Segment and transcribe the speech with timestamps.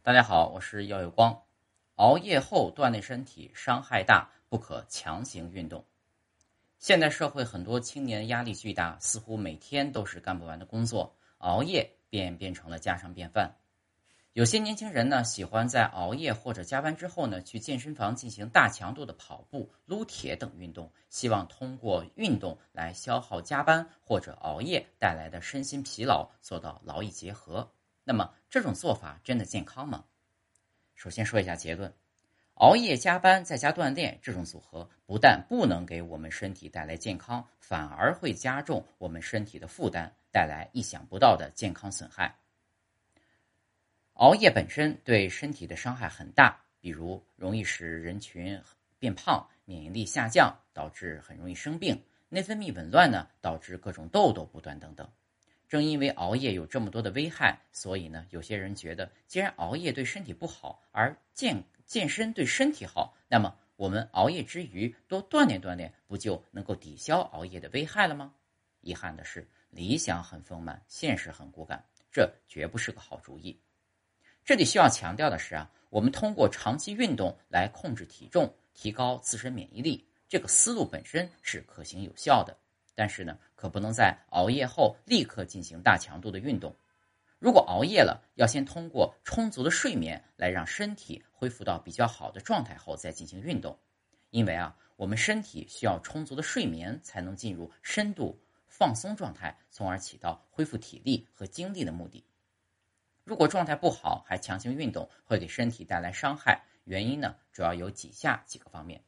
[0.00, 1.42] 大家好，我是耀有光。
[1.96, 5.84] 熬夜后锻炼身体伤害大，不可强行运动。
[6.78, 13.56] 现代社会很多青年压力巨大，似乎每天都是干不完的工作，熬夜便变成了家常便饭。
[14.32, 27.70] 有些年轻人呢，喜欢在熬夜或者加班之后呢，去健身房进行大强度的跑步、撸铁等运动，希望通过运动来消耗加班或者熬夜带来的身心疲劳，做到劳逸结合。
[28.08, 30.02] 那么这种做法真的健康吗？
[30.94, 31.92] 首先说一下结论：
[32.54, 42.34] 熬夜加班再加锻炼这种组合，不但不能给我们身体带来健康，反而会加重我们身体的负担，带来意想不到的健康损害。
[44.14, 48.58] 熬夜本身对身体的伤害很大，比如容易使人群
[48.98, 51.94] 变胖、免疫力下降，导致很容易生病；
[52.30, 55.06] 内分泌紊乱呢，导致各种痘痘不断等等。
[55.68, 68.34] 正因为熬夜有这么多的危害，所以呢，有些人觉得，既然熬夜对身体不好，而健健身对身体好，那么我们熬夜之余多锻炼锻炼，不就能够抵消熬夜的危害了吗？
[68.80, 73.60] 遗憾的是，理想很丰满，现实很骨感，这绝不是个好主意。
[74.44, 82.56] 这里需要强调的是啊，我们通过长期运动来控制体重，提高自身免疫力，这个思路本身是可行有效的。
[82.98, 86.74] 但是呢，可不能在熬夜后立刻进行大强度的运动。
[87.38, 93.78] 如果熬夜了，要先通过充足的睡眠来让身体恢复到比较好的状态后再进行运动。
[94.30, 102.24] 因为啊，我们身体需要充足的睡眠才能进入深度放松状态，从而起到恢复体力和精力的目的。
[103.22, 106.64] 如果状态不好还强行运动，会给身体带来伤害。
[106.82, 109.00] 原因呢，主要有以下几个方面。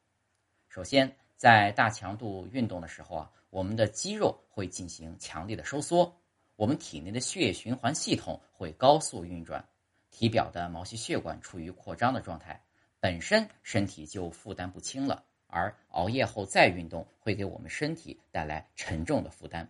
[0.68, 3.28] 首先，在大强度运动的时候啊。
[3.50, 6.16] 我们的肌肉会进行强烈的收缩，
[6.56, 9.68] 我们体内的血液循环系统会高速运转，
[10.10, 12.64] 体表的毛细血管处于扩张的状态，
[13.00, 19.68] 本身身体就负担不轻了，而熬夜后再运动会给我们身体带来沉重的负担。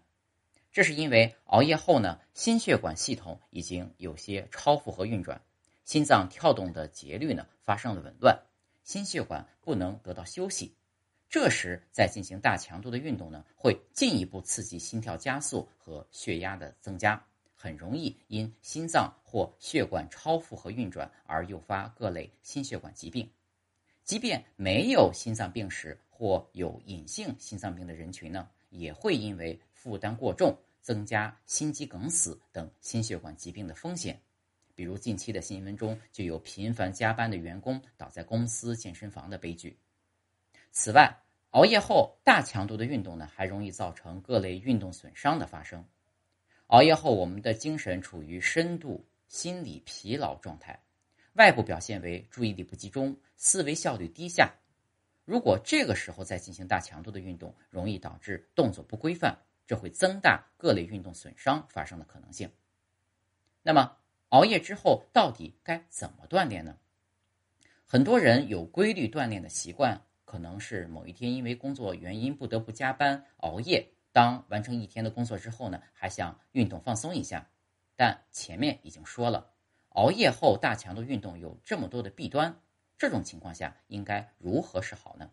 [0.71, 5.41] 这是因为熬夜后呢，心血管系统已经有些超负荷运转，
[5.85, 8.39] 心脏跳动的节律呢发生了紊乱，
[8.85, 10.77] 心血管不能得到休息。
[11.31, 17.25] 这时再进行大强度的运动呢，会进一步刺激心跳加速和血压的增加，
[17.55, 23.31] 很容易因心脏或血管超负荷运转而诱发各类心血管疾病。
[24.03, 34.21] 即便没有心脏病史或有隐性心脏病的人群呢，也会因为负担过重，增加心肌梗死等心血管疾病的风险。
[34.75, 39.79] 比如近期的新闻中就有频繁加班的员工倒在公司健身房的悲剧。
[40.73, 45.85] 此外，熬夜后大强度的运动呢，还容易造成各类运动损伤的发生。
[46.69, 50.81] 熬夜后，我们的精神处于深度心理疲劳状态，
[51.33, 54.55] 外部表现为注意力不集中、思维效率低下。
[55.25, 62.49] 如果这个时候再进行大强度的运动，容易导致动作不规范，这会增大各类运动损伤发生的可能性。
[63.63, 63.97] 那么，
[64.29, 66.77] 熬夜之后到底该怎么锻炼呢？
[67.85, 70.01] 很多人有规律锻炼的习惯。
[70.31, 77.51] 可能是某一天因为工作原因不得不加班熬夜，当完成一天的工作之后呢，还想运动放松一下。
[77.97, 79.51] 但前面已经说了，
[79.89, 82.61] 熬夜后大强度运动有这么多的弊端，
[82.97, 85.33] 这种情况下应该如何是好呢？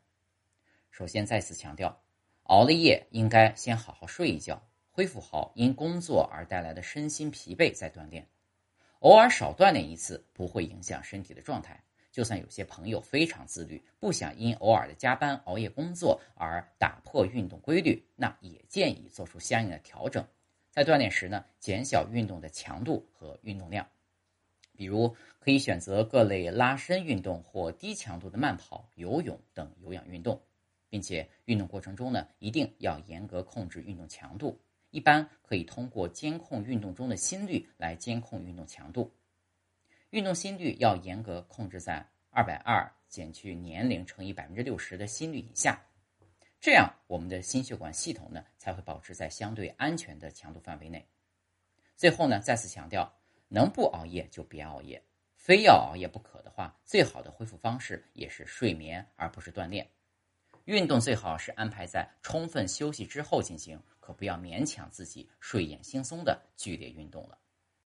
[0.90, 2.02] 首先再次强调，
[2.46, 8.28] 熬了夜应该先好好睡一觉，恢复好因工作而带来的身心疲惫再锻炼。
[9.02, 11.84] 偶尔少锻炼一次不会影响身体的状态。
[12.18, 20.26] 就算有些朋友非常自律，不想因偶尔的加班熬夜工作而打破运动规律，那也建议做出相应的调整。
[20.72, 23.88] 在锻炼时呢，减小运动的强度和运动量，
[24.76, 30.42] 比如可以选择各类拉伸运动或低强度的慢跑、游泳等有氧运动，
[30.90, 34.60] 并且运动过程中呢，一定要严格控制运动强度。
[34.90, 39.14] 一般可以通过监控运动中的心率来监控运动强度。
[40.12, 45.82] 运动心率要严格控制在二百二减去年龄乘以百分之六十的心率以下，
[46.62, 51.06] 这样我们的心血管系统呢才会保持在相对安全的强度范围内。
[51.98, 53.12] 最后呢，再次强调，
[53.50, 55.04] 能不熬夜就别熬夜，
[55.36, 59.90] 非要熬夜不可的话，最好的恢复方式也是睡眠，而不是锻炼。
[60.66, 67.38] 运动最好是安排在充分休息之后进行，可不要勉强自己睡眼惺忪的剧烈运动了。